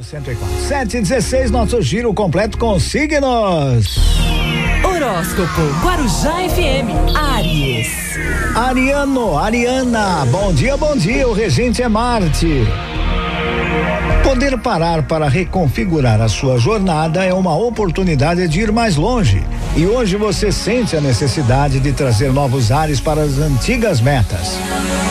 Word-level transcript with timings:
Rádio 0.00 0.04
104. 0.04 0.68
7 0.68 0.96
e 0.96 1.00
16, 1.02 1.50
nosso 1.50 1.82
giro 1.82 2.12
completo 2.14 2.58
com 2.58 2.78
signos. 2.80 3.98
Horóscopo 4.82 5.60
Guarujá 5.82 6.48
FM 6.48 7.16
Aries. 7.16 7.88
Ariano, 8.54 9.38
Ariana, 9.38 10.24
bom 10.26 10.52
dia, 10.52 10.76
bom 10.76 10.96
dia. 10.96 11.28
O 11.28 11.32
regente 11.32 11.82
é 11.82 11.88
Marte. 11.88 12.64
Poder 14.24 14.58
parar 14.58 15.02
para 15.02 15.28
reconfigurar 15.28 16.20
a 16.20 16.28
sua 16.28 16.58
jornada 16.58 17.24
é 17.24 17.32
uma 17.32 17.56
oportunidade 17.56 18.46
de 18.48 18.60
ir 18.60 18.72
mais 18.72 18.96
longe. 18.96 19.42
E 19.76 19.86
hoje 19.86 20.16
você 20.16 20.50
sente 20.50 20.96
a 20.96 21.00
necessidade 21.00 21.78
de 21.80 21.92
trazer 21.92 22.32
novos 22.32 22.72
ares 22.72 23.00
para 23.00 23.22
as 23.22 23.38
antigas 23.38 24.00
metas. 24.00 24.58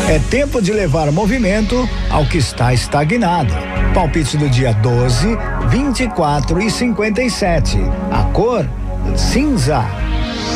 É 0.10 0.18
tempo 0.18 0.60
de 0.60 0.74
levar 0.74 1.12
movimento 1.12 1.88
ao 2.10 2.26
que 2.26 2.40
está 2.40 2.74
estagnado. 2.74 3.54
Palpite 3.94 4.38
do 4.38 4.50
dia 4.50 4.74
12, 4.74 5.38
24 5.68 6.60
e 6.64 6.72
57. 6.72 7.78
A 8.10 8.24
cor 8.34 8.68
cinza. 9.16 9.86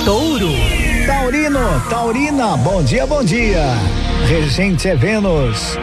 Touro. 0.04 0.50
Taurino, 1.06 1.60
Taurina, 1.88 2.58
bom 2.58 2.82
dia, 2.82 3.06
bom 3.06 3.24
dia. 3.24 3.64
Regente 4.28 4.88
é 4.88 4.96
Vênus. 4.96 5.78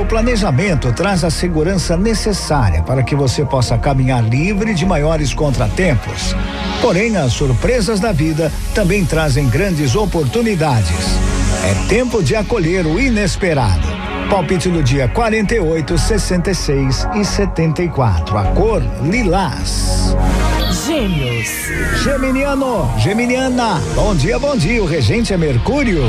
O 0.00 0.06
planejamento 0.06 0.90
traz 0.94 1.22
a 1.22 1.28
segurança 1.28 1.98
necessária 1.98 2.82
para 2.82 3.02
que 3.02 3.14
você 3.14 3.44
possa 3.44 3.76
caminhar 3.76 4.24
livre 4.24 4.72
de 4.72 4.86
maiores 4.86 5.34
contratempos. 5.34 6.34
Porém, 6.80 7.14
as 7.18 7.34
surpresas 7.34 8.00
da 8.00 8.10
vida 8.10 8.50
também 8.74 9.04
trazem 9.04 9.50
grandes 9.50 9.94
oportunidades. 9.94 11.31
É 11.64 11.74
tempo 11.88 12.22
de 12.24 12.34
acolher 12.34 12.84
o 12.84 12.98
inesperado. 12.98 13.86
Palpite 14.28 14.68
do 14.68 14.82
dia 14.82 15.06
48, 15.06 15.96
66 15.96 17.06
e 17.14 17.24
74. 17.24 18.36
A 18.36 18.44
cor 18.46 18.82
lilás. 19.04 20.16
Gêmeos. 20.84 21.48
Geminiano, 22.02 22.92
Geminiana, 22.98 23.80
bom 23.94 24.12
dia, 24.12 24.40
bom 24.40 24.56
dia. 24.56 24.82
O 24.82 24.86
regente 24.86 25.32
é 25.32 25.36
Mercúrio. 25.36 26.02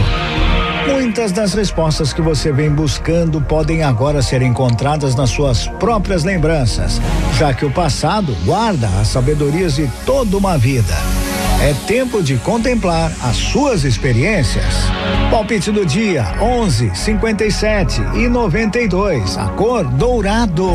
Muitas 0.88 1.32
das 1.32 1.54
respostas 1.54 2.12
que 2.12 2.22
você 2.22 2.52
vem 2.52 2.72
buscando 2.72 3.40
podem 3.40 3.84
agora 3.84 4.24
ser 4.24 4.42
encontradas 4.42 5.14
nas 5.14 5.30
suas 5.30 5.68
próprias 5.68 6.24
lembranças, 6.24 7.00
já 7.38 7.54
que 7.54 7.64
o 7.64 7.72
passado 7.72 8.36
guarda 8.44 8.88
as 9.00 9.10
sabedorias 9.10 9.76
de 9.76 9.88
toda 10.04 10.36
uma 10.36 10.58
vida. 10.58 10.96
É 11.64 11.74
tempo 11.88 12.22
de 12.22 12.36
contemplar 12.40 13.10
as 13.22 13.38
suas 13.38 13.86
experiências. 13.86 14.66
Palpite 15.32 15.72
do 15.72 15.86
dia 15.86 16.36
11, 16.42 16.94
57 16.94 18.02
e 18.16 18.28
92. 18.28 19.38
A 19.38 19.48
cor 19.48 19.86
dourado. 19.86 20.68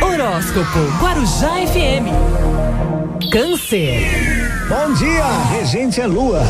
Horóscopo 0.00 0.78
Guarujá 0.98 1.50
FM. 1.66 2.08
Câncer. 3.30 4.06
Bom 4.70 4.94
dia, 4.94 5.26
regente 5.50 6.00
é 6.00 6.06
lua. 6.06 6.46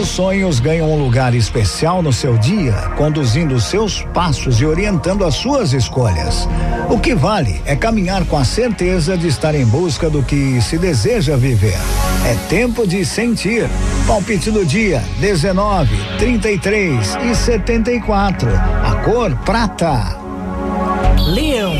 Os 0.00 0.08
sonhos 0.08 0.60
ganham 0.60 0.90
um 0.90 1.02
lugar 1.02 1.34
especial 1.34 2.02
no 2.02 2.12
seu 2.12 2.36
dia, 2.38 2.72
conduzindo 2.96 3.54
os 3.54 3.64
seus 3.64 4.02
passos 4.14 4.60
e 4.60 4.66
orientando 4.66 5.24
as 5.24 5.34
suas 5.34 5.72
escolhas. 5.72 6.48
O 6.88 6.98
que 6.98 7.14
vale 7.14 7.60
é 7.64 7.76
caminhar 7.76 8.24
com 8.24 8.36
a 8.36 8.44
certeza 8.44 9.16
de 9.16 9.28
estar 9.28 9.54
em 9.54 9.64
busca 9.64 10.10
do 10.10 10.22
que 10.22 10.60
se 10.60 10.78
deseja 10.78 11.36
viver. 11.36 11.78
É 12.24 12.34
tempo 12.48 12.86
de 12.86 13.04
sentir. 13.04 13.68
Palpite 14.06 14.50
do 14.50 14.64
dia: 14.64 15.02
19, 15.20 15.96
33 16.18 17.16
e 17.30 17.34
74. 17.34 18.50
A 18.50 18.94
cor 19.04 19.36
prata. 19.44 20.16
Leão. 21.26 21.74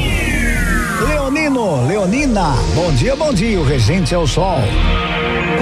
Leonino, 1.09 1.87
Leonina, 1.87 2.55
bom 2.75 2.93
dia, 2.93 3.17
bom 3.17 3.33
dia. 3.33 3.61
O 3.61 3.65
regente 3.65 4.15
é 4.15 4.19
o 4.19 4.27
sol. 4.27 4.61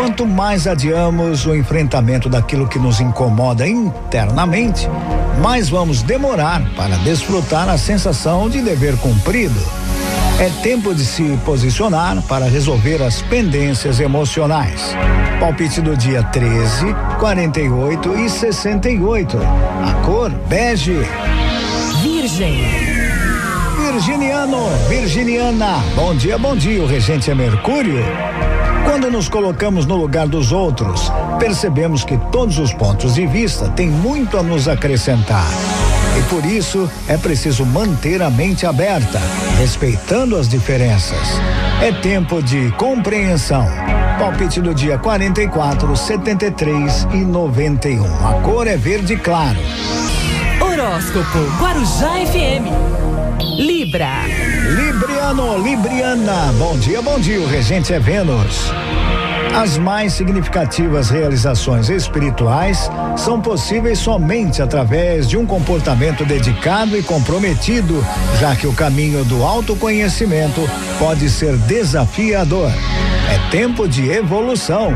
Quanto 0.03 0.27
mais 0.27 0.67
adiamos 0.67 1.47
o 1.47 1.55
enfrentamento 1.55 2.29
daquilo 2.29 2.67
que 2.67 2.77
nos 2.77 3.01
incomoda 3.01 3.69
internamente, 3.69 4.89
mais 5.41 5.69
vamos 5.69 6.03
demorar 6.03 6.61
para 6.75 6.97
desfrutar 6.97 7.69
a 7.69 7.79
sensação 7.79 8.51
de 8.51 8.61
dever 8.61 8.97
cumprido. 8.97 9.61
É 10.41 10.51
tempo 10.61 10.93
de 10.93 11.05
se 11.05 11.39
posicionar 11.45 12.21
para 12.23 12.47
resolver 12.47 13.01
as 13.01 13.23
pendências 13.23 14.01
emocionais. 14.01 14.93
Palpite 15.39 15.81
do 15.81 15.97
dia 15.97 16.25
13, 16.25 16.87
48 17.21 18.19
e 18.19 18.29
68. 18.29 19.39
A 19.39 20.05
cor 20.05 20.31
bege. 20.49 20.99
Virgem. 22.03 22.61
Virginiano, 23.77 24.69
Virginiana, 24.89 25.77
bom 25.95 26.13
dia, 26.13 26.37
bom 26.39 26.57
dia. 26.57 26.83
O 26.83 26.87
regente 26.87 27.31
é 27.31 27.35
Mercúrio. 27.37 28.03
Quando 28.85 29.11
nos 29.11 29.29
colocamos 29.29 29.87
no 29.87 29.97
lugar 29.97 30.27
dos 30.27 30.53
outros, 30.53 31.11
percebemos 31.39 32.05
que 32.05 32.19
todos 32.31 32.59
os 32.59 32.73
pontos 32.73 33.15
de 33.15 33.27
vista 33.27 33.69
têm 33.71 33.89
muito 33.89 34.37
a 34.37 34.43
nos 34.43 34.69
acrescentar. 34.69 35.47
E 36.19 36.23
por 36.29 36.45
isso 36.45 36.91
é 37.09 37.17
preciso 37.17 37.65
manter 37.65 38.23
a 38.23 38.31
mente 38.31 38.67
aberta, 38.67 39.21
respeitando 39.59 40.37
as 40.37 40.49
diferenças. 40.49 41.41
É 41.81 41.91
tempo 41.93 42.43
de 42.43 42.71
compreensão. 42.73 43.67
Palpite 44.19 44.61
do 44.61 44.75
dia 44.75 44.99
44, 44.99 45.97
73 45.97 47.09
e 47.13 47.25
91. 47.25 48.05
A 48.05 48.35
cor 48.43 48.67
é 48.67 48.77
verde 48.77 49.17
claro. 49.17 49.59
Horóscopo 50.61 51.39
Guarujá 51.59 52.13
FM. 52.27 52.69
Libra. 53.59 54.11
Libriano, 55.33 55.65
Libriana, 55.65 56.53
bom 56.59 56.77
dia, 56.77 57.01
bom 57.01 57.19
dia. 57.19 57.41
O 57.41 57.47
regente 57.47 57.91
é 57.95 57.99
Vênus. 57.99 58.71
As 59.55 59.79
mais 59.79 60.13
significativas 60.13 61.09
realizações 61.09 61.89
espirituais 61.89 62.91
são 63.17 63.41
possíveis 63.41 63.99
somente 63.99 64.61
através 64.61 65.27
de 65.27 65.39
um 65.39 65.47
comportamento 65.47 66.27
dedicado 66.27 66.99
e 66.99 67.03
comprometido, 67.03 68.05
já 68.39 68.55
que 68.55 68.67
o 68.67 68.75
caminho 68.75 69.25
do 69.25 69.43
autoconhecimento 69.43 70.61
pode 70.99 71.31
ser 71.31 71.57
desafiador. 71.57 72.71
É 73.31 73.51
tempo 73.51 73.89
de 73.89 74.11
evolução. 74.11 74.93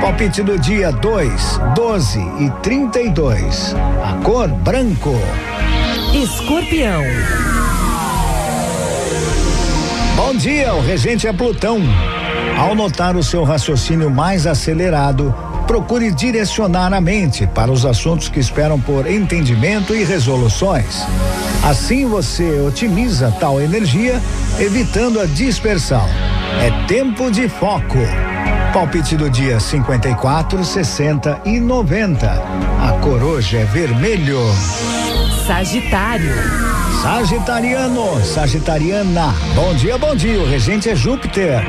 Palpite 0.00 0.42
do 0.42 0.58
dia 0.58 0.90
2, 0.92 1.60
12 1.74 2.20
e 2.40 2.50
32. 2.62 3.76
A 4.02 4.14
cor 4.24 4.48
branco. 4.48 5.14
Escorpião. 6.14 7.02
Bom 10.16 10.32
dia, 10.34 10.72
o 10.74 10.80
regente 10.80 11.26
é 11.26 11.32
Plutão. 11.32 11.80
Ao 12.56 12.74
notar 12.74 13.16
o 13.16 13.22
seu 13.22 13.42
raciocínio 13.42 14.08
mais 14.08 14.46
acelerado, 14.46 15.34
procure 15.66 16.12
direcionar 16.12 16.92
a 16.92 17.00
mente 17.00 17.48
para 17.48 17.72
os 17.72 17.84
assuntos 17.84 18.28
que 18.28 18.38
esperam 18.38 18.80
por 18.80 19.10
entendimento 19.10 19.94
e 19.94 20.04
resoluções. 20.04 21.02
Assim 21.64 22.06
você 22.06 22.60
otimiza 22.60 23.34
tal 23.40 23.60
energia, 23.60 24.20
evitando 24.58 25.20
a 25.20 25.26
dispersão. 25.26 26.06
É 26.62 26.86
tempo 26.86 27.30
de 27.30 27.48
foco. 27.48 27.98
Palpite 28.72 29.16
do 29.16 29.28
dia 29.28 29.58
54, 29.58 30.64
60 30.64 31.40
e 31.44 31.58
90. 31.58 32.26
A 32.28 32.92
coroja 33.00 33.58
é 33.58 33.64
vermelho. 33.64 34.38
Sagitário. 35.46 36.73
Sagitariano, 37.02 38.24
Sagitariana, 38.24 39.34
bom 39.54 39.74
dia, 39.74 39.98
bom 39.98 40.16
dia. 40.16 40.40
O 40.40 40.46
regente 40.46 40.88
é 40.88 40.96
Júpiter. 40.96 41.62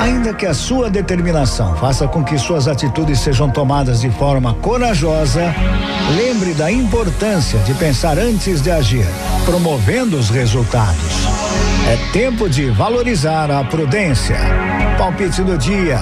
Ainda 0.00 0.34
que 0.34 0.46
a 0.46 0.54
sua 0.54 0.90
determinação 0.90 1.76
faça 1.76 2.08
com 2.08 2.24
que 2.24 2.38
suas 2.38 2.66
atitudes 2.66 3.20
sejam 3.20 3.50
tomadas 3.50 4.00
de 4.00 4.10
forma 4.10 4.54
corajosa, 4.54 5.54
lembre 6.16 6.54
da 6.54 6.72
importância 6.72 7.58
de 7.60 7.74
pensar 7.74 8.18
antes 8.18 8.60
de 8.60 8.70
agir, 8.70 9.06
promovendo 9.44 10.16
os 10.16 10.28
resultados. 10.28 11.26
É 11.88 11.96
tempo 12.12 12.48
de 12.48 12.70
valorizar 12.70 13.50
a 13.50 13.62
prudência. 13.64 14.38
Palpite 14.98 15.42
do 15.42 15.58
dia: 15.58 15.98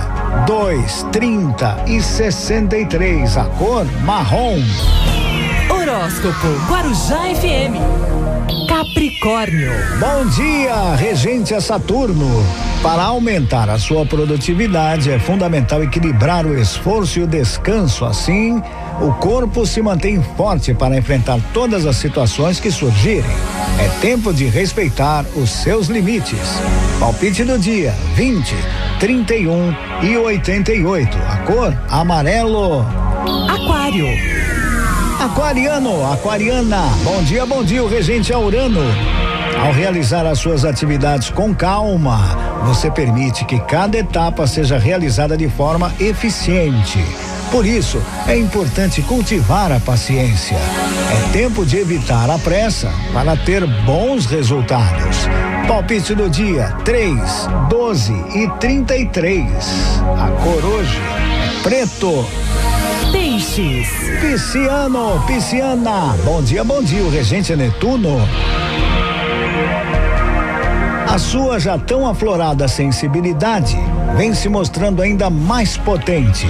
2, 0.46 1.06
30 1.12 1.84
e 1.86 2.00
63. 2.00 3.36
A 3.36 3.44
cor 3.44 3.84
marrom. 4.02 4.58
Horóscopo 5.70 6.48
Guarujá 6.68 7.20
FM. 7.34 7.78
Capricórnio. 8.68 9.72
Bom 9.98 10.26
dia, 10.30 10.94
regente 10.96 11.54
é 11.54 11.60
Saturno. 11.60 12.44
Para 12.82 13.04
aumentar 13.04 13.70
a 13.70 13.78
sua 13.78 14.04
produtividade, 14.04 15.10
é 15.10 15.18
fundamental 15.18 15.82
equilibrar 15.82 16.44
o 16.44 16.58
esforço 16.58 17.20
e 17.20 17.22
o 17.22 17.26
descanso. 17.26 18.04
Assim, 18.04 18.60
o 19.00 19.12
corpo 19.14 19.64
se 19.64 19.80
mantém 19.80 20.22
forte 20.36 20.74
para 20.74 20.96
enfrentar 20.96 21.38
todas 21.52 21.86
as 21.86 21.96
situações 21.96 22.58
que 22.58 22.70
surgirem. 22.70 23.30
É 23.78 23.88
tempo 24.00 24.32
de 24.32 24.46
respeitar 24.46 25.24
os 25.36 25.50
seus 25.50 25.86
limites. 25.86 26.60
Palpite 26.98 27.44
do 27.44 27.58
dia: 27.58 27.94
20, 28.16 28.54
31 28.98 29.74
e 30.02 30.16
88. 30.16 31.18
A 31.28 31.36
cor 31.38 31.76
amarelo. 31.88 32.84
Aquário. 33.48 34.39
Aquariano, 35.20 36.10
aquariana, 36.10 36.80
bom 37.04 37.22
dia, 37.22 37.44
bom 37.44 37.62
dia, 37.62 37.84
o 37.84 37.86
regente 37.86 38.32
é 38.32 38.38
Urano. 38.38 38.80
Ao 39.62 39.70
realizar 39.70 40.24
as 40.24 40.38
suas 40.38 40.64
atividades 40.64 41.28
com 41.28 41.54
calma, 41.54 42.16
você 42.64 42.90
permite 42.90 43.44
que 43.44 43.60
cada 43.60 43.98
etapa 43.98 44.46
seja 44.46 44.78
realizada 44.78 45.36
de 45.36 45.46
forma 45.46 45.92
eficiente. 46.00 47.04
Por 47.50 47.66
isso, 47.66 48.02
é 48.26 48.34
importante 48.34 49.02
cultivar 49.02 49.70
a 49.70 49.78
paciência. 49.78 50.56
É 50.56 51.32
tempo 51.34 51.66
de 51.66 51.76
evitar 51.76 52.30
a 52.30 52.38
pressa 52.38 52.90
para 53.12 53.36
ter 53.36 53.66
bons 53.84 54.24
resultados. 54.24 55.28
Palpite 55.68 56.14
do 56.14 56.30
dia: 56.30 56.74
3, 56.82 57.20
12 57.68 58.12
e 58.36 58.48
33. 58.58 59.44
A 60.18 60.30
cor 60.42 60.64
hoje 60.64 60.98
é 60.98 61.62
preto. 61.62 62.24
Peixes. 63.60 63.88
Pisciano, 64.20 65.22
pisciana. 65.26 66.16
Bom 66.24 66.42
dia, 66.42 66.64
bom 66.64 66.82
dia. 66.82 67.02
O 67.02 67.10
regente 67.10 67.54
Netuno. 67.54 68.16
A 71.06 71.18
sua 71.18 71.60
já 71.60 71.76
tão 71.76 72.08
aflorada 72.08 72.66
sensibilidade 72.66 73.76
vem 74.16 74.32
se 74.32 74.48
mostrando 74.48 75.02
ainda 75.02 75.28
mais 75.28 75.76
potente. 75.76 76.46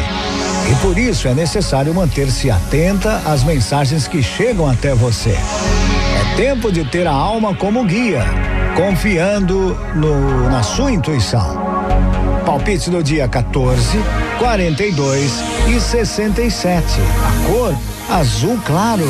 E 0.70 0.74
por 0.76 0.96
isso 0.96 1.26
é 1.26 1.34
necessário 1.34 1.92
manter-se 1.92 2.48
atenta 2.48 3.20
às 3.26 3.42
mensagens 3.42 4.06
que 4.06 4.22
chegam 4.22 4.68
até 4.68 4.94
você. 4.94 5.30
É 5.30 6.36
tempo 6.36 6.70
de 6.70 6.84
ter 6.84 7.08
a 7.08 7.12
alma 7.12 7.56
como 7.56 7.84
guia, 7.84 8.22
confiando 8.76 9.76
no, 9.96 10.48
na 10.48 10.62
sua 10.62 10.92
intuição. 10.92 11.69
Palpite 12.60 12.90
do 12.90 13.02
dia 13.02 13.26
14, 13.26 13.98
42 14.38 15.42
e 15.66 15.80
67. 15.80 16.84
A 17.00 17.48
cor 17.48 17.74
azul 18.10 18.60
claro. 18.66 19.06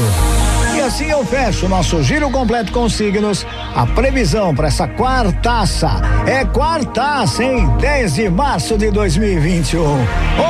E 0.77 0.81
assim 0.81 1.11
eu 1.11 1.25
fecho 1.25 1.67
o 1.67 1.69
nosso 1.69 2.01
giro 2.01 2.31
completo 2.31 2.71
com 2.71 2.89
signos. 2.89 3.45
A 3.75 3.85
previsão 3.87 4.55
para 4.55 4.69
essa 4.69 4.87
quartaça 4.87 5.91
é 6.29 6.45
quartaça, 6.45 7.43
hein? 7.43 7.69
10 7.81 8.15
de 8.15 8.31
março 8.31 8.79
de 8.79 8.89
2021. 8.93 9.83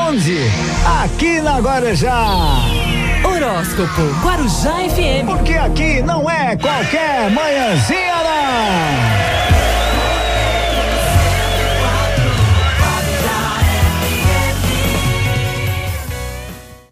Onde? 0.09 0.37
Aqui 1.03 1.41
na 1.41 1.59
Guarujá. 1.59 2.59
Horóscopo 3.25 4.03
Guarujá 4.23 4.75
FM. 4.91 5.27
Porque 5.27 5.55
aqui 5.55 6.03
não 6.03 6.29
é 6.29 6.55
qualquer 6.55 7.31
manhãzinha, 7.31 8.17
não. 8.25 9.50